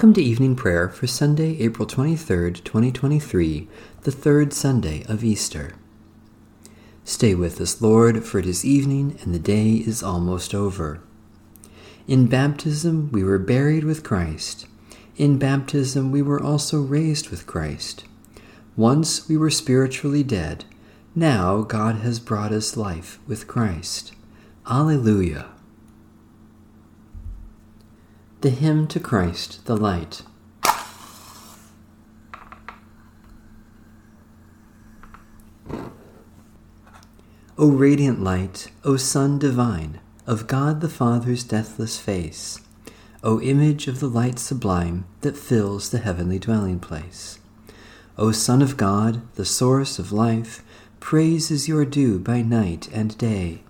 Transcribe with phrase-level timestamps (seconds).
[0.00, 3.68] Welcome to evening prayer for Sunday, April 23rd, 2023,
[4.00, 5.74] the third Sunday of Easter.
[7.04, 11.02] Stay with us, Lord, for it is evening and the day is almost over.
[12.08, 14.66] In baptism we were buried with Christ.
[15.18, 18.04] In baptism we were also raised with Christ.
[18.78, 20.64] Once we were spiritually dead.
[21.14, 24.12] Now God has brought us life with Christ.
[24.66, 25.50] Alleluia.
[28.40, 30.22] The Hymn to Christ the Light.
[37.58, 42.60] O radiant light, O Sun divine, of God the Father's deathless face,
[43.22, 47.40] O image of the light sublime that fills the heavenly dwelling place.
[48.16, 50.64] O Son of God, the source of life,
[50.98, 53.64] praise is your due by night and day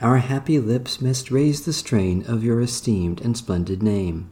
[0.00, 4.30] our happy lips must raise the strain of your esteemed and splendid name.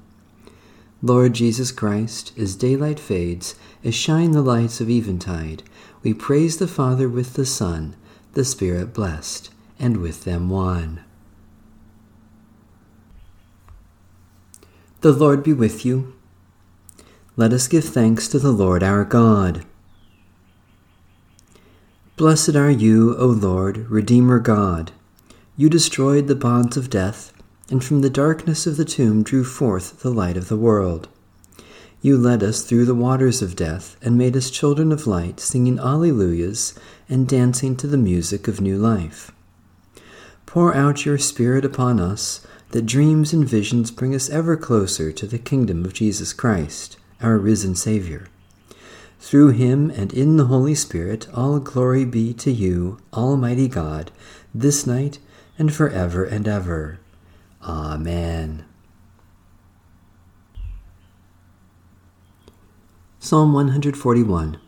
[1.03, 5.63] Lord Jesus Christ, as daylight fades, as shine the lights of eventide,
[6.03, 7.97] we praise the Father with the Son,
[8.33, 11.01] the Spirit blessed, and with them one.
[15.01, 16.15] The Lord be with you.
[17.37, 19.65] Let us give thanks to the Lord our God.
[22.17, 24.93] Blessed are you, O Lord, Redeemer God.
[25.59, 27.33] You destroyed the bonds of death,
[27.71, 31.09] and from the darkness of the tomb drew forth the light of the world.
[32.03, 35.79] You led us through the waters of death, and made us children of light, singing
[35.79, 36.75] Alleluias
[37.09, 39.33] and dancing to the music of new life.
[40.45, 45.27] Pour out your Spirit upon us, that dreams and visions bring us ever closer to
[45.27, 48.29] the kingdom of Jesus Christ, our risen Savior.
[49.19, 54.11] Through him and in the Holy Spirit, all glory be to you, Almighty God,
[54.55, 55.19] this night
[55.59, 56.99] and forever and ever.
[57.63, 58.65] Amen.
[63.19, 64.59] Psalm 141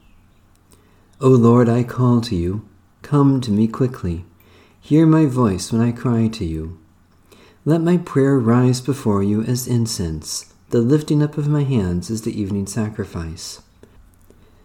[1.20, 2.68] O Lord, I call to you.
[3.02, 4.24] Come to me quickly.
[4.80, 6.78] Hear my voice when I cry to you.
[7.64, 12.22] Let my prayer rise before you as incense, the lifting up of my hands is
[12.22, 13.62] the evening sacrifice.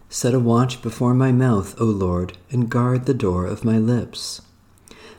[0.08, 4.40] Set a watch before my mouth, O Lord, and guard the door of my lips.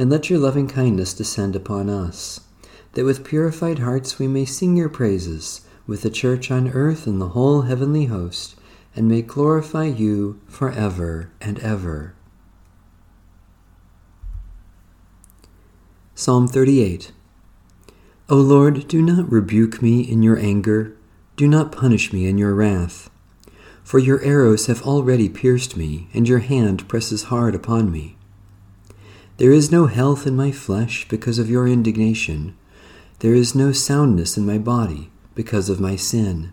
[0.00, 2.40] and let your loving kindness descend upon us,
[2.94, 7.20] that with purified hearts we may sing your praises with the church on earth and
[7.20, 8.56] the whole heavenly host,
[8.96, 12.14] and may glorify you for ever and ever.
[16.14, 17.12] Psalm 38
[18.30, 20.96] O Lord, do not rebuke me in your anger,
[21.36, 23.10] do not punish me in your wrath.
[23.84, 28.16] For your arrows have already pierced me, and your hand presses hard upon me.
[29.40, 32.54] There is no health in my flesh because of your indignation.
[33.20, 36.52] There is no soundness in my body because of my sin.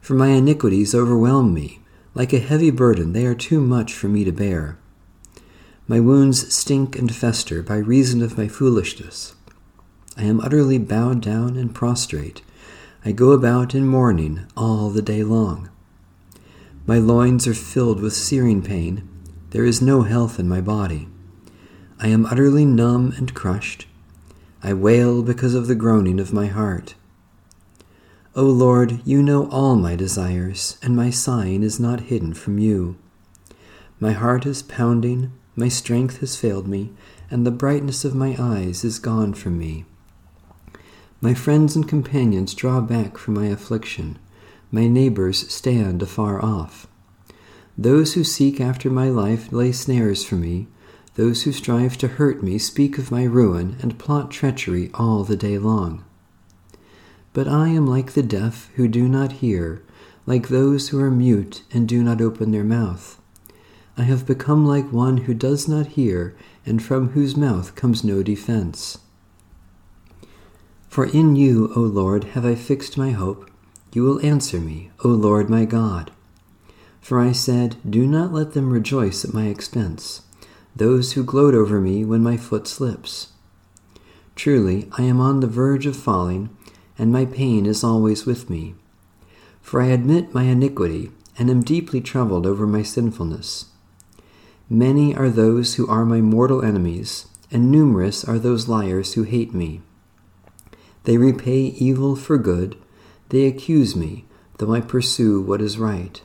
[0.00, 1.78] For my iniquities overwhelm me.
[2.12, 4.78] Like a heavy burden, they are too much for me to bear.
[5.86, 9.36] My wounds stink and fester by reason of my foolishness.
[10.16, 12.42] I am utterly bowed down and prostrate.
[13.04, 15.70] I go about in mourning all the day long.
[16.84, 19.08] My loins are filled with searing pain.
[19.50, 21.06] There is no health in my body.
[21.98, 23.86] I am utterly numb and crushed.
[24.62, 26.94] I wail because of the groaning of my heart.
[28.34, 32.96] O Lord, you know all my desires, and my sighing is not hidden from you.
[33.98, 36.92] My heart is pounding, my strength has failed me,
[37.30, 39.84] and the brightness of my eyes is gone from me.
[41.20, 44.18] My friends and companions draw back from my affliction
[44.70, 46.86] my neighbors stand afar off.
[47.78, 50.66] Those who seek after my life lay snares for me.
[51.16, 55.36] Those who strive to hurt me speak of my ruin and plot treachery all the
[55.36, 56.04] day long.
[57.32, 59.82] But I am like the deaf who do not hear,
[60.26, 63.18] like those who are mute and do not open their mouth.
[63.96, 66.36] I have become like one who does not hear,
[66.66, 68.98] and from whose mouth comes no defense.
[70.86, 73.50] For in you, O Lord, have I fixed my hope.
[73.94, 76.10] You will answer me, O Lord my God.
[77.00, 80.22] For I said, Do not let them rejoice at my expense,
[80.76, 83.28] those who gloat over me when my foot slips.
[84.34, 86.50] Truly, I am on the verge of falling,
[86.98, 88.74] and my pain is always with me.
[89.62, 93.66] For I admit my iniquity, and am deeply troubled over my sinfulness.
[94.68, 99.54] Many are those who are my mortal enemies, and numerous are those liars who hate
[99.54, 99.80] me.
[101.04, 102.76] They repay evil for good,
[103.30, 104.26] they accuse me,
[104.58, 106.20] though I pursue what is right.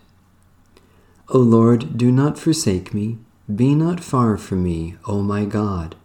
[1.29, 3.19] O Lord, do not forsake me,
[3.55, 5.95] be not far from me, O my God.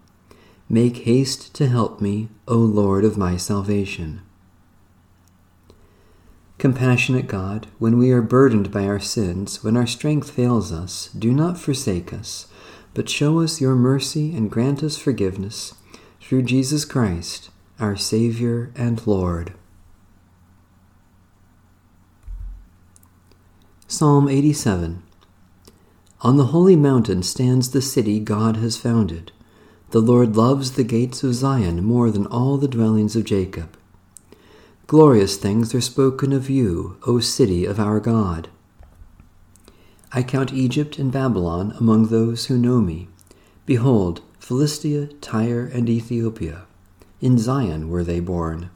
[0.69, 4.23] Make haste to help me, O Lord of my salvation.
[6.59, 11.33] Compassionate God, when we are burdened by our sins, when our strength fails us, do
[11.33, 12.47] not forsake us,
[12.95, 15.75] but show us your mercy and grant us forgiveness
[16.21, 19.53] through Jesus Christ, our Savior and Lord.
[23.87, 25.03] Psalm 87
[26.27, 29.31] On the holy mountain stands the city God has founded.
[29.91, 33.77] The Lord loves the gates of Zion more than all the dwellings of Jacob.
[34.89, 38.49] Glorious things are spoken of you, O city of our God.
[40.11, 43.07] I count Egypt and Babylon among those who know me.
[43.65, 46.63] Behold, Philistia, Tyre, and Ethiopia.
[47.21, 48.71] In Zion were they born.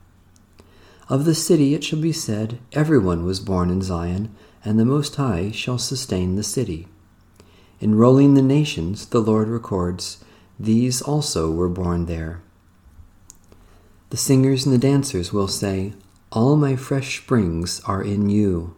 [1.08, 4.32] Of the city it shall be said, Everyone was born in Zion,
[4.64, 6.86] and the Most High shall sustain the city.
[7.82, 10.22] Enrolling the nations, the Lord records,
[10.58, 12.42] These also were born there.
[14.10, 15.94] The singers and the dancers will say,
[16.30, 18.74] All my fresh springs are in you.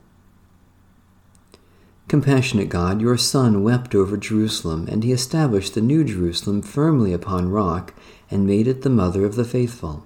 [2.06, 7.50] Compassionate God, your Son wept over Jerusalem, and he established the new Jerusalem firmly upon
[7.50, 7.94] rock,
[8.30, 10.04] and made it the mother of the faithful.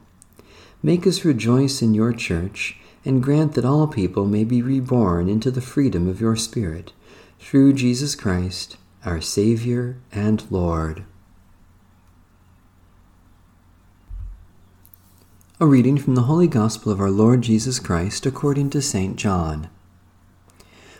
[0.82, 5.50] Make us rejoice in your church, and grant that all people may be reborn into
[5.50, 6.92] the freedom of your Spirit,
[7.38, 8.76] through Jesus Christ,
[9.06, 11.05] our Savior and Lord.
[15.61, 19.14] A reading from the Holy Gospel of our Lord Jesus Christ according to St.
[19.14, 19.70] John.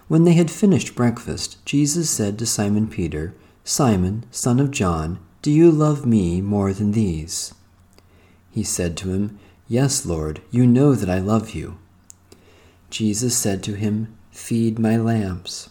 [0.07, 5.51] When they had finished breakfast, Jesus said to Simon Peter, Simon, son of John, do
[5.51, 7.55] you love me more than these?
[8.53, 11.77] He said to him, Yes, Lord, you know that I love you.
[12.89, 15.71] Jesus said to him, Feed my lambs.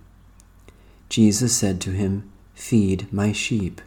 [1.11, 3.81] Jesus said to him, Feed my sheep.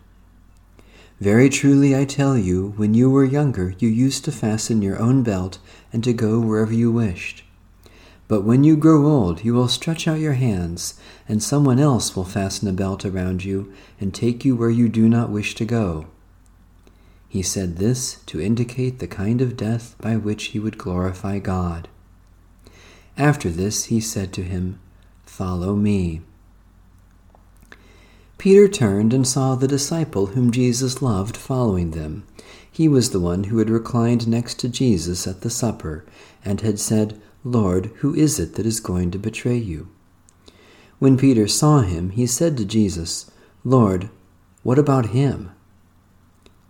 [1.19, 5.23] Very truly I tell you, when you were younger, you used to fasten your own
[5.23, 5.59] belt
[5.91, 7.43] and to go wherever you wished.
[8.29, 12.27] But when you grow old, you will stretch out your hands, and someone else will
[12.27, 16.09] fasten a belt around you and take you where you do not wish to go.
[17.31, 21.89] He said this to indicate the kind of death by which he would glorify God.
[23.17, 24.79] After this, he said to him,
[25.25, 26.21] Follow me.
[28.45, 32.27] Peter turned and saw the disciple whom Jesus loved following them.
[32.71, 36.05] He was the one who had reclined next to Jesus at the supper,
[36.45, 39.89] and had said, Lord, who is it that is going to betray you?
[40.99, 43.31] When Peter saw him, he said to Jesus,
[43.65, 44.11] Lord,
[44.63, 45.51] what about him?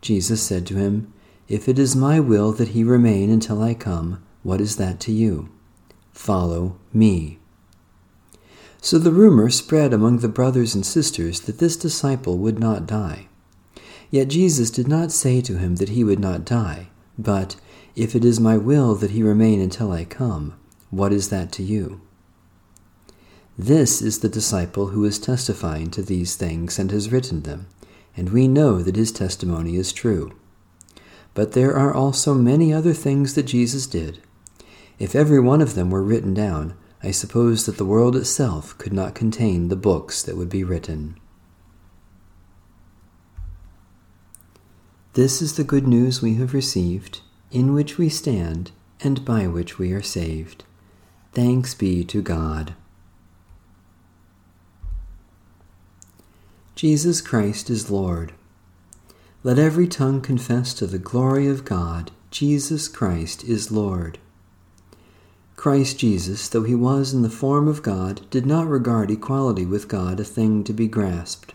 [0.00, 1.12] Jesus said to him,
[1.48, 5.12] If it is my will that he remain until I come, what is that to
[5.12, 5.48] you?
[6.12, 7.40] Follow me.
[8.84, 13.28] So the rumor spread among the brothers and sisters that this disciple would not die.
[14.10, 16.88] Yet Jesus did not say to him that he would not die,
[17.18, 17.56] but,
[17.96, 20.52] If it is my will that he remain until I come,
[20.90, 22.02] what is that to you?
[23.56, 27.68] This is the disciple who is testifying to these things and has written them,
[28.14, 30.32] and we know that his testimony is true.
[31.32, 34.20] But there are also many other things that Jesus did.
[34.98, 38.94] If every one of them were written down, I suppose that the world itself could
[38.94, 41.20] not contain the books that would be written.
[45.12, 47.20] This is the good news we have received,
[47.50, 48.70] in which we stand,
[49.02, 50.64] and by which we are saved.
[51.34, 52.74] Thanks be to God.
[56.74, 58.32] Jesus Christ is Lord.
[59.42, 64.18] Let every tongue confess to the glory of God, Jesus Christ is Lord.
[65.64, 69.88] Christ Jesus, though he was in the form of God, did not regard equality with
[69.88, 71.54] God a thing to be grasped,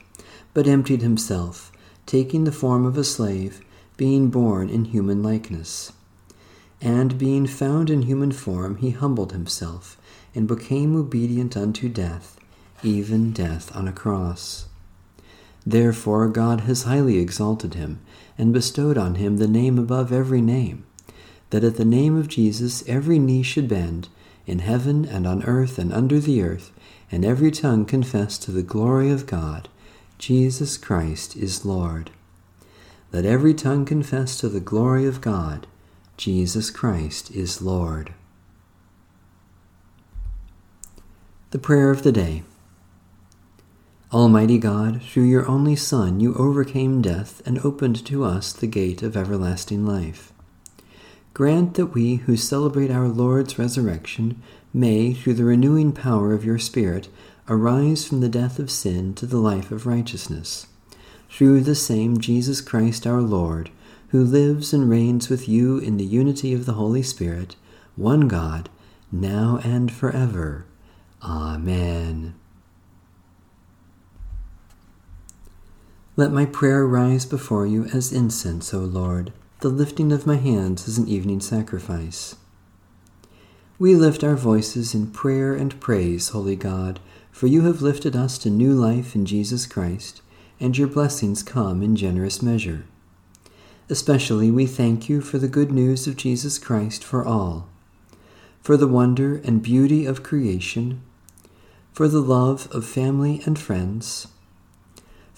[0.51, 1.72] but emptied himself,
[2.08, 3.62] taking the form of a slave,
[3.98, 5.94] being born in human likeness.
[6.82, 9.96] And being found in human form, he humbled himself,
[10.34, 12.39] and became obedient unto death,
[12.82, 14.66] even death on a cross.
[15.68, 18.00] Therefore God has highly exalted him,
[18.39, 20.84] and bestowed on him the name above every name,
[21.50, 24.10] that at the name of Jesus every knee should bend,
[24.46, 26.72] in heaven and on earth and under the earth,
[27.12, 29.70] and every tongue confess to the glory of God,
[30.18, 32.12] Jesus Christ is Lord.
[33.12, 35.65] Let every tongue confess to the glory of God,
[36.18, 38.13] Jesus Christ is Lord.
[41.51, 42.44] The prayer of the day.
[44.12, 49.01] Almighty God, through your only Son, you overcame death and opened to us the gate
[49.01, 50.34] of everlasting life.
[51.34, 54.42] Grant that we who celebrate our Lord's resurrection
[54.74, 57.08] may, through the renewing power of your Spirit,
[57.48, 60.68] arise from the death of sin to the life of righteousness.
[61.30, 63.70] Through the same Jesus Christ our Lord,
[64.10, 67.56] who lives and reigns with you in the unity of the Holy Spirit,
[67.96, 68.70] one God,
[69.12, 70.66] now and forever.
[71.24, 72.36] Amen.
[76.16, 80.88] Let my prayer rise before you as incense, O Lord, the lifting of my hands
[80.88, 82.36] is an evening sacrifice.
[83.78, 87.00] We lift our voices in prayer and praise, Holy God,
[87.32, 90.22] for you have lifted us to new life in Jesus Christ,
[90.60, 92.86] and your blessings come in generous measure.
[93.89, 97.68] Especially we thank you for the good news of Jesus Christ for all,
[98.62, 101.01] for the wonder and beauty of creation,
[101.92, 104.28] for the love of family and friends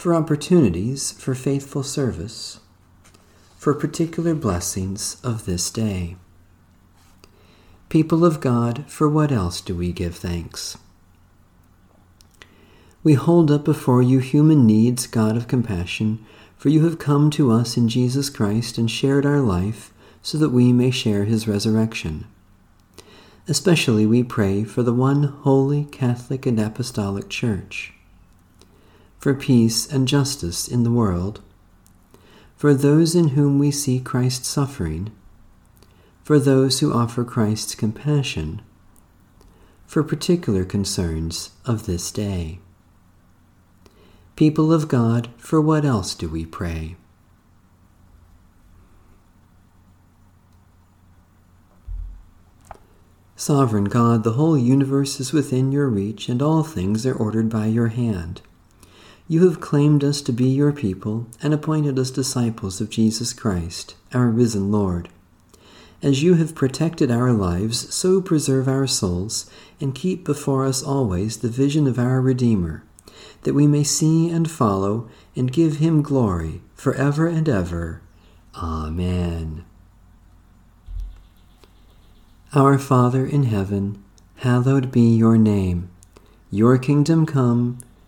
[0.01, 2.60] for opportunities for faithful service,
[3.62, 6.15] for particular blessings of this day.
[7.89, 10.80] People of God, for what else do we give thanks?
[13.03, 16.25] We hold up before you human needs, God of compassion,
[16.58, 20.50] for you have come to us in Jesus Christ and shared our life so that
[20.50, 22.25] we may share his resurrection.
[23.48, 27.94] Especially we pray for the one holy Catholic and Apostolic Church
[29.20, 31.41] for peace and justice in the world,
[32.62, 35.12] for those in whom we see Christ's suffering,
[36.24, 38.62] for those who offer Christ's compassion,
[39.88, 42.60] for particular concerns of this day.
[44.36, 46.96] People of God, for what else do we pray?
[53.36, 57.65] Sovereign God, the whole universe is within your reach, and all things are ordered by
[57.65, 58.44] your hand.
[59.28, 63.96] You have claimed us to be your people and appointed us disciples of Jesus Christ,
[64.13, 65.10] our risen Lord.
[66.04, 69.50] As you have protected our lives, so preserve our souls
[69.80, 72.84] and keep before us always the vision of our Redeemer,
[73.44, 78.01] that we may see and follow and give him glory for ever and ever.
[78.56, 79.63] Amen.
[82.54, 84.04] Our Father in heaven,
[84.38, 85.90] hallowed be your name.
[86.50, 87.78] Your kingdom come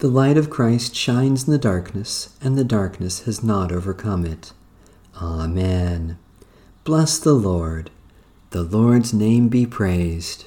[0.00, 4.54] The light of Christ shines in the darkness, and the darkness has not overcome it.
[5.20, 6.16] Amen.
[6.84, 7.90] Bless the Lord.
[8.48, 10.46] The Lord's name be praised.